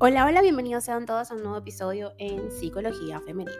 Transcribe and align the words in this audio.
Hola, 0.00 0.26
hola, 0.26 0.42
bienvenidos 0.42 0.84
sean 0.84 1.06
todos 1.06 1.32
a 1.32 1.34
un 1.34 1.42
nuevo 1.42 1.56
episodio 1.56 2.12
en 2.18 2.52
Psicología 2.52 3.20
Femenina. 3.20 3.58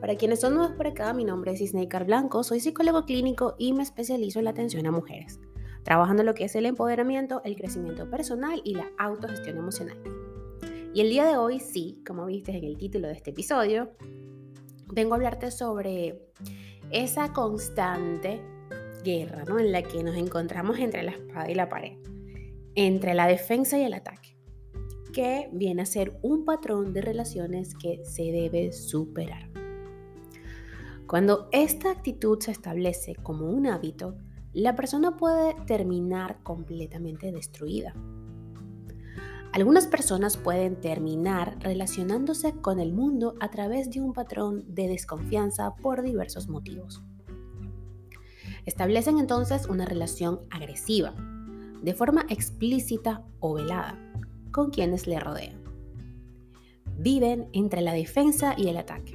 Para 0.00 0.16
quienes 0.16 0.40
son 0.40 0.54
nuevos 0.54 0.74
por 0.74 0.86
acá, 0.86 1.12
mi 1.12 1.22
nombre 1.22 1.52
es 1.52 1.60
Isneikar 1.60 2.06
Blanco, 2.06 2.42
soy 2.44 2.60
psicólogo 2.60 3.04
clínico 3.04 3.56
y 3.58 3.74
me 3.74 3.82
especializo 3.82 4.38
en 4.38 4.46
la 4.46 4.52
atención 4.52 4.86
a 4.86 4.90
mujeres, 4.90 5.38
trabajando 5.82 6.22
lo 6.22 6.32
que 6.32 6.44
es 6.44 6.56
el 6.56 6.64
empoderamiento, 6.64 7.42
el 7.44 7.56
crecimiento 7.56 8.08
personal 8.08 8.62
y 8.64 8.72
la 8.72 8.88
autogestión 8.96 9.58
emocional. 9.58 9.98
Y 10.94 11.02
el 11.02 11.10
día 11.10 11.26
de 11.26 11.36
hoy, 11.36 11.60
sí, 11.60 12.02
como 12.06 12.24
viste 12.24 12.56
en 12.56 12.64
el 12.64 12.78
título 12.78 13.08
de 13.08 13.12
este 13.12 13.32
episodio, 13.32 13.90
vengo 14.94 15.12
a 15.12 15.16
hablarte 15.16 15.50
sobre 15.50 16.22
esa 16.90 17.34
constante 17.34 18.40
guerra 19.04 19.44
¿no? 19.44 19.58
en 19.58 19.72
la 19.72 19.82
que 19.82 20.02
nos 20.02 20.16
encontramos 20.16 20.78
entre 20.78 21.02
la 21.02 21.10
espada 21.10 21.50
y 21.50 21.54
la 21.54 21.68
pared, 21.68 21.98
entre 22.74 23.12
la 23.12 23.26
defensa 23.26 23.76
y 23.76 23.82
el 23.82 23.92
ataque 23.92 24.25
que 25.16 25.48
viene 25.50 25.80
a 25.80 25.86
ser 25.86 26.18
un 26.20 26.44
patrón 26.44 26.92
de 26.92 27.00
relaciones 27.00 27.74
que 27.74 28.04
se 28.04 28.24
debe 28.24 28.70
superar. 28.70 29.48
Cuando 31.06 31.48
esta 31.52 31.90
actitud 31.90 32.38
se 32.38 32.50
establece 32.50 33.14
como 33.14 33.48
un 33.48 33.66
hábito, 33.66 34.18
la 34.52 34.76
persona 34.76 35.16
puede 35.16 35.54
terminar 35.66 36.42
completamente 36.42 37.32
destruida. 37.32 37.94
Algunas 39.54 39.86
personas 39.86 40.36
pueden 40.36 40.82
terminar 40.82 41.56
relacionándose 41.60 42.52
con 42.52 42.78
el 42.78 42.92
mundo 42.92 43.36
a 43.40 43.50
través 43.50 43.88
de 43.88 44.02
un 44.02 44.12
patrón 44.12 44.66
de 44.68 44.86
desconfianza 44.86 45.76
por 45.76 46.02
diversos 46.02 46.46
motivos. 46.46 47.02
Establecen 48.66 49.18
entonces 49.18 49.66
una 49.66 49.86
relación 49.86 50.40
agresiva, 50.50 51.14
de 51.82 51.94
forma 51.94 52.26
explícita 52.28 53.24
o 53.40 53.54
velada, 53.54 53.98
con 54.56 54.70
quienes 54.70 55.06
le 55.06 55.20
rodean. 55.20 55.62
Viven 56.96 57.50
entre 57.52 57.82
la 57.82 57.92
defensa 57.92 58.54
y 58.56 58.68
el 58.68 58.78
ataque, 58.78 59.12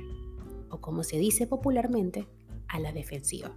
o 0.69 0.79
como 0.79 1.03
se 1.03 1.17
dice 1.17 1.47
popularmente, 1.47 2.27
a 2.67 2.79
la 2.79 2.91
defensiva. 2.91 3.51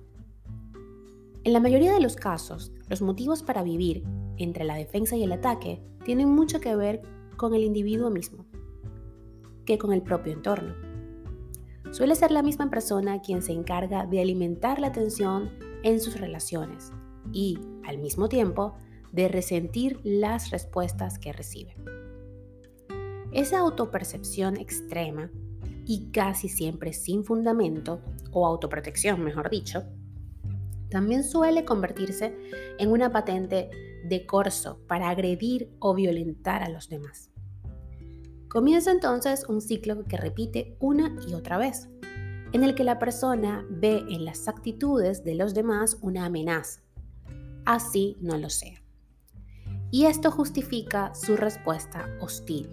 En 1.42 1.52
la 1.52 1.60
mayoría 1.60 1.92
de 1.92 2.00
los 2.00 2.16
casos, 2.16 2.72
los 2.88 3.02
motivos 3.02 3.42
para 3.42 3.62
vivir 3.62 4.02
entre 4.38 4.64
la 4.64 4.77
defensa 4.77 5.14
y 5.14 5.24
el 5.24 5.32
ataque 5.32 5.82
tienen 6.06 6.30
mucho 6.30 6.58
que 6.58 6.74
ver 6.74 7.02
con 7.36 7.52
el 7.52 7.62
individuo 7.62 8.08
mismo 8.08 8.46
que 9.66 9.77
con 9.77 9.92
el 9.92 10.00
propio 10.00 10.32
entorno. 10.32 10.74
Suele 11.90 12.14
ser 12.14 12.30
la 12.30 12.42
misma 12.42 12.70
persona 12.70 13.20
quien 13.20 13.42
se 13.42 13.52
encarga 13.52 14.06
de 14.06 14.22
alimentar 14.22 14.78
la 14.78 14.92
tensión 14.92 15.50
en 15.82 16.00
sus 16.00 16.18
relaciones 16.18 16.92
y, 17.30 17.58
al 17.84 17.98
mismo 17.98 18.30
tiempo, 18.30 18.74
de 19.14 19.28
resentir 19.28 20.00
las 20.02 20.50
respuestas 20.50 21.20
que 21.20 21.32
recibe. 21.32 21.76
Esa 23.32 23.60
autopercepción 23.60 24.56
extrema 24.56 25.30
y 25.86 26.10
casi 26.10 26.48
siempre 26.48 26.92
sin 26.92 27.24
fundamento, 27.24 28.00
o 28.32 28.46
autoprotección 28.46 29.22
mejor 29.22 29.50
dicho, 29.50 29.84
también 30.90 31.22
suele 31.22 31.64
convertirse 31.64 32.36
en 32.78 32.90
una 32.90 33.12
patente 33.12 33.70
de 34.04 34.26
corso 34.26 34.80
para 34.88 35.10
agredir 35.10 35.70
o 35.78 35.94
violentar 35.94 36.62
a 36.62 36.68
los 36.68 36.88
demás. 36.88 37.30
Comienza 38.48 38.90
entonces 38.90 39.44
un 39.48 39.60
ciclo 39.60 40.04
que 40.04 40.16
repite 40.16 40.76
una 40.80 41.16
y 41.28 41.34
otra 41.34 41.58
vez, 41.58 41.88
en 42.52 42.64
el 42.64 42.74
que 42.74 42.84
la 42.84 42.98
persona 42.98 43.64
ve 43.70 44.04
en 44.08 44.24
las 44.24 44.48
actitudes 44.48 45.24
de 45.24 45.34
los 45.34 45.54
demás 45.54 45.98
una 46.02 46.24
amenaza, 46.24 46.82
así 47.64 48.16
no 48.20 48.36
lo 48.38 48.50
sea 48.50 48.83
y 49.94 50.06
esto 50.06 50.32
justifica 50.32 51.14
su 51.14 51.36
respuesta 51.36 52.08
hostil. 52.20 52.68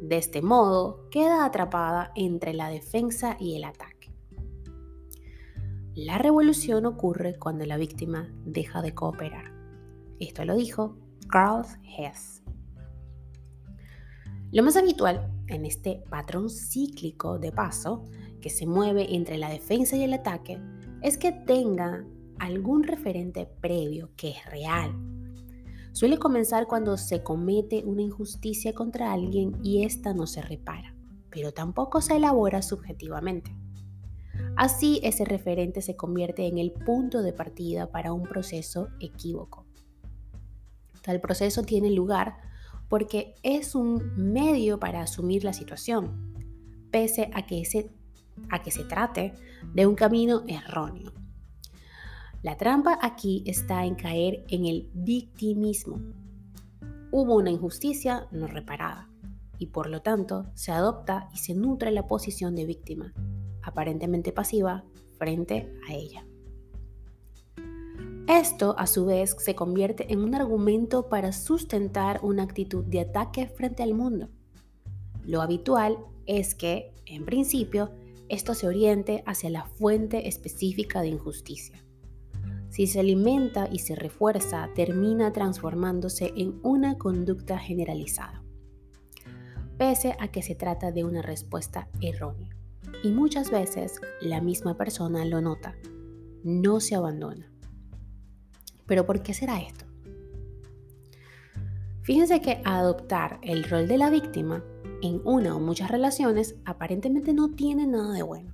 De 0.00 0.16
este 0.16 0.40
modo, 0.40 1.06
queda 1.10 1.44
atrapada 1.44 2.12
entre 2.16 2.54
la 2.54 2.70
defensa 2.70 3.36
y 3.38 3.56
el 3.56 3.64
ataque. 3.64 4.10
La 5.94 6.16
revolución 6.16 6.86
ocurre 6.86 7.38
cuando 7.38 7.66
la 7.66 7.76
víctima 7.76 8.32
deja 8.46 8.80
de 8.80 8.94
cooperar. 8.94 9.52
Esto 10.18 10.46
lo 10.46 10.56
dijo 10.56 10.96
Carl 11.28 11.66
Hess. 11.82 12.42
Lo 14.50 14.62
más 14.62 14.78
habitual 14.78 15.30
en 15.48 15.66
este 15.66 16.04
patrón 16.08 16.48
cíclico 16.48 17.38
de 17.38 17.52
paso 17.52 18.02
que 18.40 18.48
se 18.48 18.64
mueve 18.64 19.14
entre 19.14 19.36
la 19.36 19.50
defensa 19.50 19.94
y 19.94 20.04
el 20.04 20.14
ataque 20.14 20.58
es 21.02 21.18
que 21.18 21.32
tenga 21.32 22.02
algún 22.38 22.82
referente 22.82 23.44
previo 23.60 24.10
que 24.16 24.30
es 24.30 24.46
real, 24.46 25.13
Suele 25.94 26.18
comenzar 26.18 26.66
cuando 26.66 26.96
se 26.96 27.22
comete 27.22 27.84
una 27.86 28.02
injusticia 28.02 28.72
contra 28.74 29.12
alguien 29.12 29.56
y 29.62 29.84
ésta 29.84 30.12
no 30.12 30.26
se 30.26 30.42
repara, 30.42 30.92
pero 31.30 31.52
tampoco 31.52 32.00
se 32.00 32.16
elabora 32.16 32.62
subjetivamente. 32.62 33.56
Así 34.56 34.98
ese 35.04 35.24
referente 35.24 35.82
se 35.82 35.94
convierte 35.94 36.48
en 36.48 36.58
el 36.58 36.72
punto 36.72 37.22
de 37.22 37.32
partida 37.32 37.92
para 37.92 38.12
un 38.12 38.24
proceso 38.24 38.88
equívoco. 38.98 39.66
Tal 41.00 41.20
proceso 41.20 41.62
tiene 41.62 41.92
lugar 41.92 42.38
porque 42.88 43.36
es 43.44 43.76
un 43.76 44.16
medio 44.16 44.80
para 44.80 45.00
asumir 45.00 45.44
la 45.44 45.52
situación, 45.52 46.34
pese 46.90 47.30
a 47.34 47.46
que, 47.46 47.62
a 48.50 48.62
que 48.64 48.70
se 48.72 48.82
trate 48.82 49.32
de 49.72 49.86
un 49.86 49.94
camino 49.94 50.42
erróneo. 50.48 51.12
La 52.44 52.58
trampa 52.58 52.98
aquí 53.00 53.42
está 53.46 53.86
en 53.86 53.94
caer 53.94 54.44
en 54.50 54.66
el 54.66 54.90
victimismo. 54.92 56.02
Hubo 57.10 57.36
una 57.36 57.50
injusticia 57.50 58.28
no 58.32 58.46
reparada 58.46 59.08
y 59.58 59.68
por 59.68 59.88
lo 59.88 60.02
tanto 60.02 60.44
se 60.52 60.70
adopta 60.70 61.30
y 61.32 61.38
se 61.38 61.54
nutre 61.54 61.90
la 61.90 62.06
posición 62.06 62.54
de 62.54 62.66
víctima, 62.66 63.14
aparentemente 63.62 64.30
pasiva, 64.30 64.84
frente 65.16 65.72
a 65.88 65.94
ella. 65.94 66.26
Esto 68.28 68.74
a 68.76 68.86
su 68.88 69.06
vez 69.06 69.34
se 69.38 69.54
convierte 69.54 70.12
en 70.12 70.20
un 70.20 70.34
argumento 70.34 71.08
para 71.08 71.32
sustentar 71.32 72.20
una 72.22 72.42
actitud 72.42 72.84
de 72.84 73.00
ataque 73.00 73.46
frente 73.46 73.82
al 73.82 73.94
mundo. 73.94 74.28
Lo 75.24 75.40
habitual 75.40 75.96
es 76.26 76.54
que, 76.54 76.92
en 77.06 77.24
principio, 77.24 77.90
esto 78.28 78.52
se 78.52 78.68
oriente 78.68 79.24
hacia 79.24 79.48
la 79.48 79.64
fuente 79.64 80.28
específica 80.28 81.00
de 81.00 81.08
injusticia 81.08 81.84
si 82.74 82.88
se 82.88 82.98
alimenta 82.98 83.68
y 83.70 83.78
se 83.78 83.94
refuerza, 83.94 84.68
termina 84.74 85.32
transformándose 85.32 86.32
en 86.36 86.58
una 86.64 86.98
conducta 86.98 87.56
generalizada, 87.56 88.42
pese 89.78 90.16
a 90.18 90.26
que 90.26 90.42
se 90.42 90.56
trata 90.56 90.90
de 90.90 91.04
una 91.04 91.22
respuesta 91.22 91.88
errónea. 92.00 92.48
Y 93.04 93.12
muchas 93.12 93.52
veces 93.52 94.00
la 94.20 94.40
misma 94.40 94.76
persona 94.76 95.24
lo 95.24 95.40
nota, 95.40 95.76
no 96.42 96.80
se 96.80 96.96
abandona. 96.96 97.48
Pero 98.86 99.06
¿por 99.06 99.22
qué 99.22 99.34
será 99.34 99.60
esto? 99.60 99.84
Fíjense 102.02 102.40
que 102.40 102.60
adoptar 102.64 103.38
el 103.42 103.62
rol 103.62 103.86
de 103.86 103.98
la 103.98 104.10
víctima 104.10 104.64
en 105.00 105.20
una 105.24 105.54
o 105.54 105.60
muchas 105.60 105.92
relaciones 105.92 106.56
aparentemente 106.64 107.34
no 107.34 107.52
tiene 107.52 107.86
nada 107.86 108.14
de 108.14 108.24
bueno. 108.24 108.52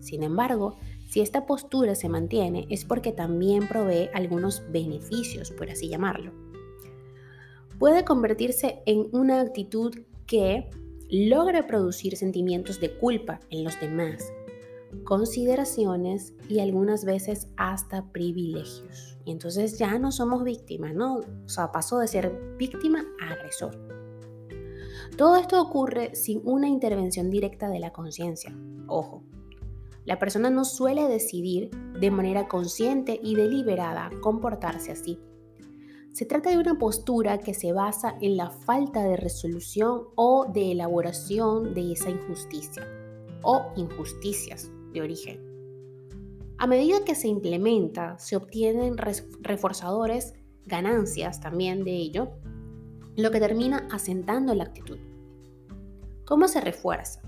Sin 0.00 0.24
embargo, 0.24 0.78
si 1.12 1.20
esta 1.20 1.44
postura 1.44 1.94
se 1.94 2.08
mantiene 2.08 2.66
es 2.70 2.86
porque 2.86 3.12
también 3.12 3.68
provee 3.68 4.08
algunos 4.14 4.62
beneficios, 4.70 5.50
por 5.50 5.68
así 5.68 5.90
llamarlo. 5.90 6.32
Puede 7.78 8.02
convertirse 8.02 8.82
en 8.86 9.08
una 9.12 9.42
actitud 9.42 9.94
que 10.26 10.70
logra 11.10 11.66
producir 11.66 12.16
sentimientos 12.16 12.80
de 12.80 12.96
culpa 12.96 13.40
en 13.50 13.62
los 13.62 13.78
demás, 13.78 14.32
consideraciones 15.04 16.32
y 16.48 16.60
algunas 16.60 17.04
veces 17.04 17.48
hasta 17.58 18.10
privilegios. 18.10 19.18
Y 19.26 19.32
entonces 19.32 19.78
ya 19.78 19.98
no 19.98 20.12
somos 20.12 20.44
víctimas, 20.44 20.94
¿no? 20.94 21.16
O 21.16 21.48
sea, 21.48 21.72
pasó 21.72 21.98
de 21.98 22.08
ser 22.08 22.56
víctima 22.56 23.04
a 23.20 23.34
agresor. 23.34 23.78
Todo 25.18 25.36
esto 25.36 25.60
ocurre 25.60 26.14
sin 26.14 26.40
una 26.46 26.68
intervención 26.68 27.28
directa 27.28 27.68
de 27.68 27.80
la 27.80 27.92
conciencia. 27.92 28.56
Ojo, 28.86 29.24
la 30.04 30.18
persona 30.18 30.50
no 30.50 30.64
suele 30.64 31.08
decidir 31.08 31.70
de 31.98 32.10
manera 32.10 32.48
consciente 32.48 33.20
y 33.22 33.34
deliberada 33.34 34.10
comportarse 34.20 34.92
así. 34.92 35.18
Se 36.12 36.26
trata 36.26 36.50
de 36.50 36.58
una 36.58 36.78
postura 36.78 37.38
que 37.38 37.54
se 37.54 37.72
basa 37.72 38.16
en 38.20 38.36
la 38.36 38.50
falta 38.50 39.02
de 39.02 39.16
resolución 39.16 40.02
o 40.14 40.46
de 40.52 40.72
elaboración 40.72 41.72
de 41.72 41.92
esa 41.92 42.10
injusticia 42.10 42.86
o 43.42 43.72
injusticias 43.76 44.70
de 44.92 45.00
origen. 45.00 45.40
A 46.58 46.66
medida 46.66 47.04
que 47.04 47.14
se 47.14 47.28
implementa, 47.28 48.18
se 48.18 48.36
obtienen 48.36 48.96
reforzadores, 49.40 50.34
ganancias 50.66 51.40
también 51.40 51.82
de 51.82 51.92
ello, 51.92 52.32
lo 53.16 53.30
que 53.30 53.40
termina 53.40 53.88
asentando 53.90 54.54
la 54.54 54.64
actitud. 54.64 54.98
¿Cómo 56.24 56.46
se 56.46 56.60
refuerza 56.60 57.20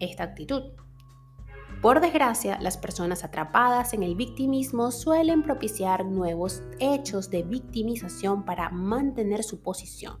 esta 0.00 0.24
actitud? 0.24 0.62
Por 1.82 2.00
desgracia, 2.00 2.58
las 2.60 2.76
personas 2.76 3.22
atrapadas 3.22 3.94
en 3.94 4.02
el 4.02 4.16
victimismo 4.16 4.90
suelen 4.90 5.44
propiciar 5.44 6.04
nuevos 6.04 6.62
hechos 6.80 7.30
de 7.30 7.44
victimización 7.44 8.44
para 8.44 8.70
mantener 8.70 9.44
su 9.44 9.62
posición. 9.62 10.18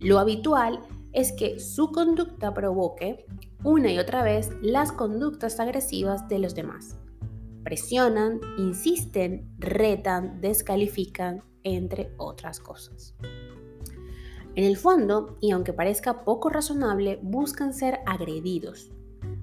Lo 0.00 0.18
habitual 0.18 0.80
es 1.12 1.32
que 1.32 1.60
su 1.60 1.92
conducta 1.92 2.52
provoque 2.52 3.26
una 3.62 3.92
y 3.92 3.98
otra 4.00 4.24
vez 4.24 4.50
las 4.60 4.90
conductas 4.90 5.60
agresivas 5.60 6.26
de 6.26 6.40
los 6.40 6.56
demás. 6.56 6.96
Presionan, 7.62 8.40
insisten, 8.58 9.54
retan, 9.58 10.40
descalifican, 10.40 11.44
entre 11.62 12.12
otras 12.16 12.58
cosas. 12.58 13.14
En 14.56 14.64
el 14.64 14.76
fondo, 14.76 15.36
y 15.40 15.52
aunque 15.52 15.72
parezca 15.72 16.24
poco 16.24 16.48
razonable, 16.48 17.20
buscan 17.22 17.72
ser 17.72 18.00
agredidos. 18.04 18.90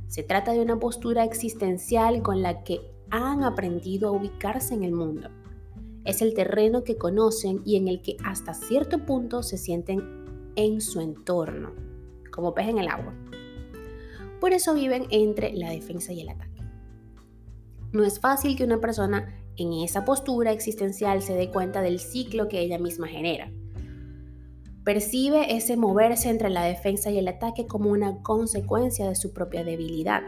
Se 0.08 0.24
trata 0.24 0.54
de 0.54 0.62
una 0.62 0.80
postura 0.80 1.24
existencial 1.24 2.22
con 2.22 2.42
la 2.42 2.64
que 2.64 2.80
han 3.10 3.44
aprendido 3.44 4.10
a 4.10 4.12
ubicarse 4.12 4.74
en 4.74 4.84
el 4.84 4.94
mundo. 4.94 5.30
Es 6.06 6.22
el 6.22 6.34
terreno 6.34 6.84
que 6.84 6.98
conocen 6.98 7.62
y 7.66 7.76
en 7.76 7.88
el 7.88 8.02
que 8.02 8.18
hasta 8.24 8.54
cierto 8.54 9.06
punto 9.06 9.44
se 9.44 9.58
sienten 9.58 10.52
en 10.56 10.80
su 10.82 11.02
entorno, 11.02 11.74
como 12.32 12.54
pez 12.54 12.70
en 12.70 12.78
el 12.78 12.88
agua. 12.88 13.14
Por 14.40 14.54
eso 14.54 14.74
viven 14.74 15.08
entre 15.10 15.54
la 15.54 15.70
defensa 15.70 16.14
y 16.14 16.22
el 16.22 16.30
ataque. 16.30 16.62
No 17.92 18.04
es 18.04 18.20
fácil 18.20 18.56
que 18.56 18.64
una 18.64 18.80
persona 18.80 19.44
en 19.58 19.74
esa 19.74 20.06
postura 20.06 20.52
existencial 20.52 21.22
se 21.22 21.34
dé 21.34 21.50
cuenta 21.50 21.82
del 21.82 22.00
ciclo 22.00 22.48
que 22.48 22.60
ella 22.60 22.78
misma 22.78 23.08
genera. 23.08 23.52
Percibe 24.88 25.54
ese 25.54 25.76
moverse 25.76 26.30
entre 26.30 26.50
la 26.50 26.64
defensa 26.64 27.12
y 27.12 27.18
el 27.18 27.28
ataque 27.28 27.68
como 27.68 27.90
una 27.90 28.24
consecuencia 28.24 29.10
de 29.10 29.16
su 29.16 29.34
propia 29.34 29.66
debilidad, 29.66 30.22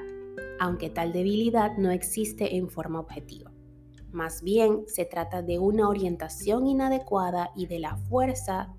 aunque 0.60 0.90
tal 0.90 1.14
debilidad 1.14 1.78
no 1.78 1.92
existe 1.92 2.58
en 2.58 2.68
forma 2.68 3.00
objetiva. 3.00 3.54
Más 4.12 4.44
bien 4.44 4.84
se 4.88 5.06
trata 5.06 5.42
de 5.42 5.60
una 5.60 5.88
orientación 5.88 6.68
inadecuada 6.68 7.52
y 7.56 7.68
de 7.68 7.80
la 7.80 7.96
fuerza 8.10 8.76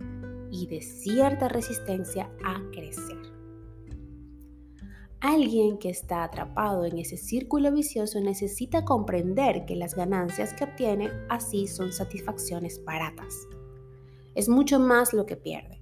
y 0.50 0.66
de 0.66 0.82
cierta 0.82 1.48
resistencia 1.48 2.30
a 2.44 2.60
crecer. 2.72 3.16
Alguien 5.20 5.78
que 5.78 5.88
está 5.88 6.24
atrapado 6.24 6.84
en 6.84 6.98
ese 6.98 7.16
círculo 7.16 7.72
vicioso 7.72 8.20
necesita 8.20 8.84
comprender 8.84 9.64
que 9.64 9.76
las 9.76 9.94
ganancias 9.94 10.52
que 10.52 10.64
obtiene 10.64 11.08
así 11.30 11.66
son 11.66 11.90
satisfacciones 11.90 12.84
baratas. 12.84 13.48
Es 14.34 14.48
mucho 14.48 14.78
más 14.78 15.12
lo 15.12 15.26
que 15.26 15.36
pierde. 15.36 15.80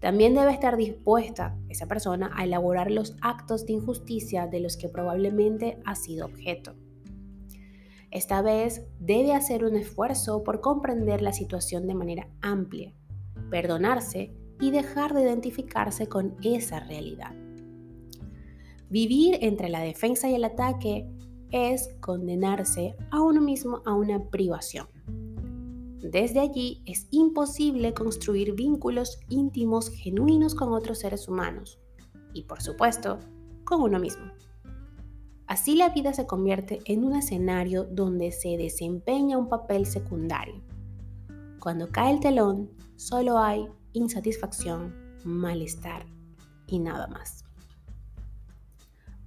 También 0.00 0.34
debe 0.34 0.52
estar 0.52 0.76
dispuesta 0.76 1.58
esa 1.68 1.86
persona 1.86 2.30
a 2.34 2.44
elaborar 2.44 2.90
los 2.90 3.16
actos 3.20 3.66
de 3.66 3.72
injusticia 3.72 4.46
de 4.46 4.60
los 4.60 4.76
que 4.76 4.88
probablemente 4.88 5.78
ha 5.84 5.94
sido 5.94 6.26
objeto. 6.26 6.74
Esta 8.10 8.42
vez 8.42 8.86
debe 9.00 9.34
hacer 9.34 9.64
un 9.64 9.76
esfuerzo 9.76 10.44
por 10.44 10.60
comprender 10.60 11.20
la 11.20 11.32
situación 11.32 11.86
de 11.86 11.94
manera 11.94 12.28
amplia 12.40 12.94
perdonarse 13.50 14.34
y 14.60 14.70
dejar 14.70 15.14
de 15.14 15.22
identificarse 15.22 16.08
con 16.08 16.36
esa 16.42 16.80
realidad. 16.80 17.34
Vivir 18.90 19.38
entre 19.42 19.68
la 19.68 19.80
defensa 19.80 20.28
y 20.28 20.34
el 20.34 20.44
ataque 20.44 21.08
es 21.50 21.94
condenarse 22.00 22.96
a 23.10 23.20
uno 23.20 23.40
mismo 23.40 23.82
a 23.84 23.94
una 23.94 24.30
privación. 24.30 24.88
Desde 26.00 26.38
allí 26.38 26.82
es 26.86 27.08
imposible 27.10 27.92
construir 27.92 28.54
vínculos 28.54 29.18
íntimos 29.28 29.90
genuinos 29.90 30.54
con 30.54 30.72
otros 30.72 31.00
seres 31.00 31.26
humanos 31.26 31.80
y 32.32 32.44
por 32.44 32.62
supuesto 32.62 33.18
con 33.64 33.82
uno 33.82 33.98
mismo. 33.98 34.30
Así 35.48 35.74
la 35.74 35.88
vida 35.88 36.12
se 36.12 36.26
convierte 36.26 36.80
en 36.84 37.04
un 37.04 37.16
escenario 37.16 37.84
donde 37.84 38.30
se 38.30 38.56
desempeña 38.56 39.38
un 39.38 39.48
papel 39.48 39.86
secundario. 39.86 40.62
Cuando 41.58 41.88
cae 41.88 42.12
el 42.12 42.20
telón, 42.20 42.70
solo 42.96 43.38
hay 43.38 43.66
insatisfacción, 43.92 44.94
malestar 45.24 46.06
y 46.68 46.78
nada 46.78 47.08
más. 47.08 47.44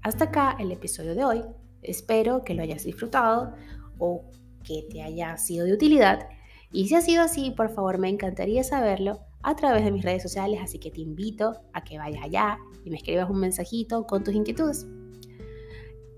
Hasta 0.04 0.26
acá 0.26 0.56
el 0.58 0.72
episodio 0.72 1.16
de 1.16 1.26
hoy. 1.26 1.42
Espero 1.82 2.44
que 2.44 2.54
lo 2.54 2.64
hayas 2.64 2.86
disfrutado 2.86 3.56
o 3.98 4.24
que 4.64 4.88
te 4.90 5.02
haya 5.02 5.36
sido 5.38 5.66
de 5.66 5.74
utilidad. 5.74 6.30
Y 6.72 6.88
si 6.88 6.96
ha 6.96 7.02
sido 7.02 7.24
así, 7.24 7.52
por 7.52 7.70
favor, 7.70 7.98
me 7.98 8.10
encantaría 8.10 8.64
saberlo 8.64 9.20
a 9.44 9.56
través 9.56 9.84
de 9.84 9.92
mis 9.92 10.04
redes 10.04 10.24
sociales, 10.24 10.60
así 10.62 10.80
que 10.80 10.92
te 10.92 11.02
invito 11.02 11.62
a 11.74 11.84
que 11.84 11.98
vayas 11.98 12.24
allá 12.24 12.60
y 12.86 12.90
me 12.90 12.98
escribas 12.98 13.30
un 13.30 13.40
mensajito 13.40 14.06
con 14.06 14.24
tus 14.24 14.34
inquietudes. 14.34 14.88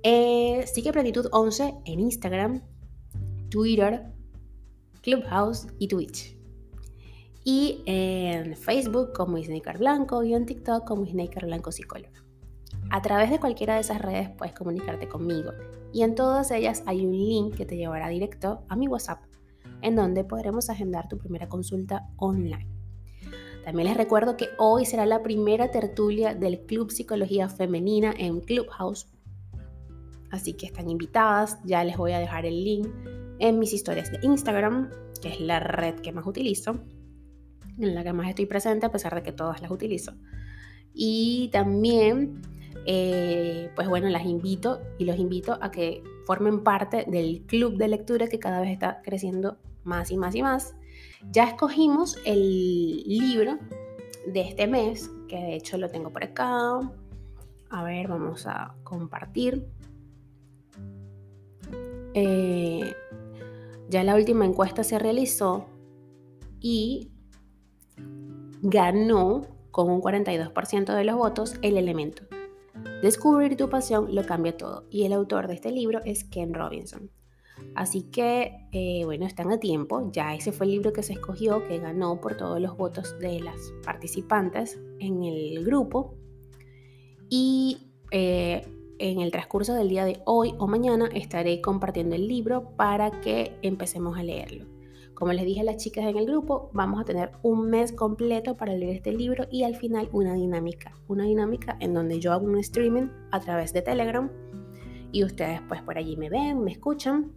Eh, 0.03 0.65
sigue 0.67 0.91
Plenitud 0.91 1.27
11 1.31 1.75
en 1.85 1.99
Instagram, 1.99 2.61
Twitter, 3.49 4.03
Clubhouse 5.01 5.67
y 5.79 5.87
Twitch 5.87 6.37
y 7.43 7.83
en 7.85 8.55
Facebook 8.55 9.11
como 9.13 9.37
Snaker 9.37 9.77
Blanco 9.77 10.23
y 10.23 10.33
en 10.33 10.45
TikTok 10.45 10.85
como 10.85 11.05
Snaker 11.05 11.45
Blanco 11.45 11.71
Psicólogo. 11.71 12.13
A 12.89 13.01
través 13.01 13.29
de 13.29 13.39
cualquiera 13.39 13.75
de 13.75 13.81
esas 13.81 14.01
redes 14.01 14.29
puedes 14.37 14.53
comunicarte 14.53 15.07
conmigo 15.07 15.51
y 15.91 16.03
en 16.03 16.15
todas 16.15 16.51
ellas 16.51 16.83
hay 16.85 17.05
un 17.05 17.11
link 17.11 17.55
que 17.55 17.65
te 17.65 17.75
llevará 17.75 18.07
directo 18.07 18.63
a 18.69 18.75
mi 18.75 18.87
WhatsApp 18.87 19.23
en 19.83 19.95
donde 19.95 20.23
podremos 20.23 20.69
agendar 20.69 21.07
tu 21.07 21.17
primera 21.17 21.47
consulta 21.47 22.09
online. 22.17 22.67
También 23.63 23.87
les 23.87 23.97
recuerdo 23.97 24.35
que 24.35 24.49
hoy 24.57 24.85
será 24.85 25.05
la 25.05 25.23
primera 25.23 25.71
tertulia 25.71 26.33
del 26.33 26.65
Club 26.65 26.91
Psicología 26.91 27.47
Femenina 27.47 28.13
en 28.17 28.41
Clubhouse. 28.41 29.07
Así 30.31 30.53
que 30.53 30.65
están 30.65 30.89
invitadas, 30.89 31.59
ya 31.63 31.83
les 31.83 31.95
voy 31.95 32.11
a 32.13 32.19
dejar 32.19 32.45
el 32.45 32.63
link 32.63 32.87
en 33.39 33.59
mis 33.59 33.73
historias 33.73 34.11
de 34.11 34.19
Instagram, 34.23 34.89
que 35.21 35.29
es 35.29 35.39
la 35.39 35.59
red 35.59 35.95
que 35.95 36.11
más 36.11 36.25
utilizo 36.25 36.79
en 37.79 37.95
la 37.95 38.03
que 38.03 38.13
más 38.13 38.29
estoy 38.29 38.45
presente 38.45 38.85
a 38.85 38.91
pesar 38.91 39.15
de 39.15 39.23
que 39.23 39.31
todas 39.31 39.61
las 39.61 39.71
utilizo. 39.71 40.13
Y 40.93 41.49
también, 41.51 42.41
eh, 42.85 43.71
pues 43.75 43.87
bueno, 43.87 44.09
las 44.09 44.25
invito 44.25 44.81
y 44.99 45.05
los 45.05 45.17
invito 45.17 45.57
a 45.59 45.71
que 45.71 46.03
formen 46.25 46.63
parte 46.63 47.05
del 47.07 47.43
club 47.45 47.77
de 47.77 47.87
lectura 47.87 48.27
que 48.27 48.39
cada 48.39 48.61
vez 48.61 48.71
está 48.71 49.01
creciendo 49.03 49.57
más 49.83 50.11
y 50.11 50.17
más 50.17 50.35
y 50.35 50.41
más. 50.41 50.75
Ya 51.31 51.45
escogimos 51.45 52.17
el 52.25 53.03
libro 53.03 53.57
de 54.27 54.41
este 54.41 54.67
mes, 54.67 55.11
que 55.27 55.37
de 55.37 55.55
hecho 55.55 55.77
lo 55.77 55.89
tengo 55.89 56.11
por 56.11 56.23
acá. 56.23 56.79
A 57.69 57.83
ver, 57.83 58.07
vamos 58.07 58.45
a 58.47 58.75
compartir. 58.83 59.67
Eh, 62.13 62.93
ya 63.89 64.03
la 64.03 64.15
última 64.15 64.45
encuesta 64.45 64.83
se 64.83 64.99
realizó 64.99 65.65
y 66.59 67.11
ganó 68.61 69.41
con 69.71 69.89
un 69.89 70.01
42% 70.01 70.93
de 70.93 71.03
los 71.03 71.15
votos 71.15 71.55
el 71.61 71.77
elemento. 71.77 72.23
Descubrir 73.01 73.55
tu 73.55 73.69
pasión 73.69 74.13
lo 74.13 74.25
cambia 74.25 74.57
todo 74.57 74.85
y 74.89 75.05
el 75.05 75.13
autor 75.13 75.47
de 75.47 75.55
este 75.55 75.71
libro 75.71 75.99
es 76.05 76.23
Ken 76.23 76.53
Robinson. 76.53 77.11
Así 77.75 78.03
que, 78.03 78.67
eh, 78.71 79.01
bueno, 79.05 79.25
están 79.25 79.51
a 79.51 79.59
tiempo. 79.59 80.09
Ya 80.11 80.35
ese 80.35 80.51
fue 80.51 80.65
el 80.65 80.73
libro 80.73 80.93
que 80.93 81.03
se 81.03 81.13
escogió, 81.13 81.67
que 81.67 81.79
ganó 81.79 82.19
por 82.19 82.37
todos 82.37 82.59
los 82.59 82.77
votos 82.77 83.17
de 83.19 83.39
las 83.39 83.73
participantes 83.83 84.79
en 84.99 85.23
el 85.23 85.63
grupo. 85.63 86.15
Y 87.29 87.91
eh, 88.11 88.67
en 88.99 89.19
el 89.19 89.31
transcurso 89.31 89.73
del 89.73 89.89
día 89.89 90.05
de 90.05 90.21
hoy 90.25 90.53
o 90.59 90.67
mañana 90.67 91.09
estaré 91.13 91.61
compartiendo 91.61 92.15
el 92.15 92.27
libro 92.27 92.75
para 92.75 93.21
que 93.21 93.57
empecemos 93.61 94.17
a 94.17 94.23
leerlo. 94.23 94.72
Como 95.13 95.31
les 95.31 95.45
dije 95.45 95.61
a 95.61 95.63
las 95.63 95.77
chicas 95.77 96.05
en 96.05 96.17
el 96.17 96.25
grupo, 96.25 96.69
vamos 96.73 96.99
a 96.99 97.05
tener 97.05 97.31
un 97.43 97.69
mes 97.69 97.91
completo 97.91 98.57
para 98.57 98.73
leer 98.73 98.95
este 98.97 99.11
libro 99.11 99.45
y 99.51 99.63
al 99.63 99.75
final 99.75 100.09
una 100.11 100.33
dinámica. 100.33 100.93
Una 101.07 101.25
dinámica 101.25 101.77
en 101.79 101.93
donde 101.93 102.19
yo 102.19 102.33
hago 102.33 102.45
un 102.45 102.57
streaming 102.57 103.09
a 103.31 103.39
través 103.39 103.73
de 103.73 103.81
Telegram 103.81 104.29
y 105.11 105.23
ustedes 105.23 105.61
pues 105.67 105.81
por 105.83 105.97
allí 105.97 106.17
me 106.17 106.29
ven, 106.29 106.63
me 106.63 106.71
escuchan 106.71 107.31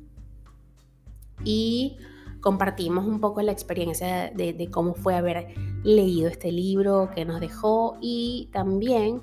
y 1.45 1.99
compartimos 2.41 3.07
un 3.07 3.21
poco 3.21 3.43
la 3.43 3.53
experiencia 3.53 4.31
de, 4.31 4.69
cómo 4.71 4.95
fue 4.95 5.15
haber 5.15 5.55
leído 5.85 6.29
este 6.29 6.51
libro 6.53 7.11
que 7.15 7.25
nos 7.25 7.41
dejó 7.41 7.99
y 8.01 8.49
también 8.53 9.21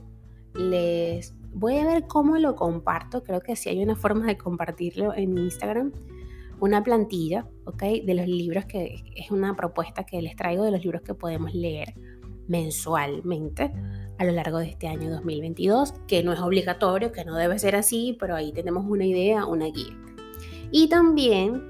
les 0.53 1.33
voy 1.53 1.77
a 1.77 1.85
ver 1.85 2.05
cómo 2.07 2.37
lo 2.37 2.55
comparto. 2.55 3.23
Creo 3.23 3.41
que 3.41 3.55
sí 3.55 3.69
hay 3.69 3.81
una 3.81 3.95
forma 3.95 4.25
de 4.27 4.37
compartirlo 4.37 5.13
en 5.13 5.37
Instagram 5.37 5.91
una 6.63 6.81
plantilla, 6.81 7.45
¿ok? 7.65 7.83
De 8.05 8.13
los 8.13 8.25
libros 8.25 8.63
que 8.63 9.03
es 9.17 9.31
una 9.31 9.53
propuesta 9.53 10.05
que 10.05 10.21
les 10.21 10.33
traigo 10.37 10.63
de 10.63 10.71
los 10.71 10.81
libros 10.81 11.01
que 11.01 11.13
podemos 11.13 11.53
leer 11.53 11.93
mensualmente 12.47 13.73
a 14.17 14.23
lo 14.23 14.31
largo 14.31 14.59
de 14.59 14.69
este 14.69 14.87
año 14.87 15.11
2022, 15.11 15.93
que 16.07 16.23
no 16.23 16.31
es 16.31 16.39
obligatorio, 16.39 17.11
que 17.11 17.25
no 17.25 17.35
debe 17.35 17.59
ser 17.59 17.75
así, 17.75 18.15
pero 18.17 18.33
ahí 18.33 18.53
tenemos 18.53 18.85
una 18.87 19.05
idea, 19.05 19.45
una 19.45 19.65
guía. 19.65 19.93
Y 20.71 20.87
también 20.87 21.61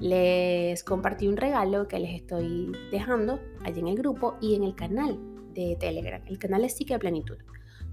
les 0.00 0.82
compartí 0.82 1.28
un 1.28 1.36
regalo 1.36 1.86
que 1.86 1.98
les 1.98 2.14
estoy 2.14 2.72
dejando 2.90 3.40
allí 3.64 3.80
en 3.80 3.88
el 3.88 3.96
grupo 3.96 4.36
y 4.40 4.54
en 4.54 4.64
el 4.64 4.74
canal 4.74 5.18
de 5.52 5.76
Telegram. 5.78 6.22
El 6.26 6.38
canal 6.38 6.64
es 6.64 6.74
Psique 6.74 6.98
Plenitud. 6.98 7.36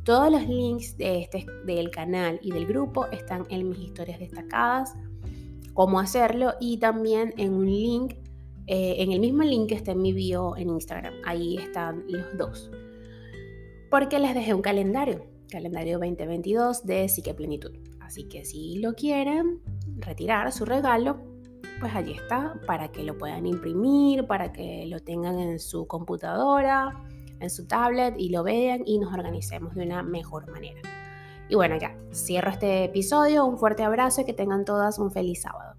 Todos 0.06 0.32
los 0.32 0.48
links 0.48 0.96
de 0.98 1.20
este, 1.20 1.46
del 1.66 1.90
canal 1.90 2.40
y 2.42 2.52
del 2.52 2.66
grupo 2.66 3.08
están 3.08 3.44
en 3.50 3.68
mis 3.68 3.80
historias 3.80 4.20
destacadas 4.20 4.96
cómo 5.76 6.00
hacerlo 6.00 6.54
y 6.60 6.78
también 6.78 7.36
en 7.38 7.54
un 7.54 7.68
link 7.68 8.16
eh, 8.68 8.96
en 8.98 9.12
el 9.12 9.20
mismo 9.20 9.44
link 9.44 9.70
que 9.70 9.76
está 9.76 9.92
en 9.92 10.02
mi 10.02 10.12
bio 10.12 10.58
en 10.58 10.70
Instagram. 10.70 11.14
Ahí 11.24 11.58
están 11.58 12.04
los 12.08 12.36
dos. 12.36 12.72
Porque 13.92 14.18
les 14.18 14.34
dejé 14.34 14.56
un 14.56 14.64
calendario, 14.64 15.28
calendario 15.50 16.00
2022 16.00 16.84
de 16.84 17.08
Psique 17.08 17.36
Plenitud. 17.36 17.72
Así 18.00 18.24
que 18.24 18.44
si 18.44 18.80
lo 18.80 18.94
quieren 18.94 19.62
retirar, 19.98 20.52
su 20.52 20.66
regalo, 20.66 21.18
pues 21.80 21.94
allí 21.94 22.14
está 22.14 22.60
para 22.66 22.92
que 22.92 23.04
lo 23.04 23.18
puedan 23.18 23.46
imprimir, 23.46 24.26
para 24.26 24.52
que 24.52 24.86
lo 24.88 25.00
tengan 25.00 25.40
en 25.40 25.60
su 25.60 25.86
computadora, 25.86 27.04
en 27.40 27.50
su 27.50 27.68
tablet 27.68 28.16
y 28.18 28.30
lo 28.30 28.44
vean 28.44 28.82
y 28.86 28.98
nos 28.98 29.14
organicemos 29.14 29.76
de 29.76 29.84
una 29.84 30.02
mejor 30.02 30.50
manera. 30.52 30.82
Y 31.50 31.56
bueno, 31.56 31.78
ya, 31.78 31.96
cierro 32.12 32.50
este 32.50 32.86
episodio, 32.86 33.46
un 33.46 33.58
fuerte 33.58 33.84
abrazo 33.84 34.22
y 34.22 34.26
que 34.26 34.34
tengan 34.34 34.66
todas 34.66 34.98
un 34.98 35.12
feliz 35.12 35.42
sábado. 35.42 35.75